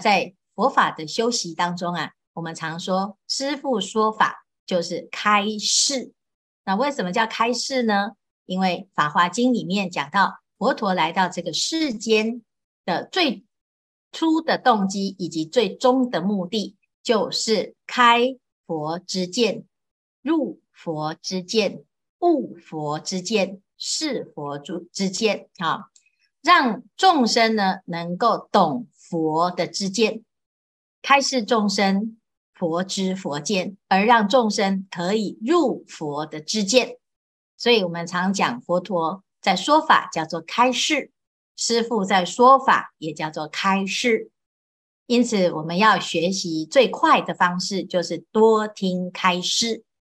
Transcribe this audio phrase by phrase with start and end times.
[0.00, 6.12] 在佛法的修习当中啊，我们常说师父说法就是开示。
[6.64, 8.12] 那为什么叫开示呢？
[8.44, 12.42] 因为《法华经》里面讲到，佛陀来到这个世间
[12.84, 13.44] 的最
[14.12, 19.64] 初的动机以及最终的目的，就是开佛之见、
[20.22, 21.84] 入佛之见、
[22.26, 25.86] 悟佛之见、是佛之见，啊，
[26.42, 30.24] 让众生呢能够懂佛的知见，
[31.00, 32.18] 开示众生
[32.52, 36.98] 佛知佛见，而让众生可以入佛的知见。
[37.56, 41.12] 所以，我们常讲佛陀在说法叫做开示，
[41.56, 44.30] 师父在说法也叫做开示。
[45.06, 49.84] 因此，我们要学习最快的方式就是多听开示。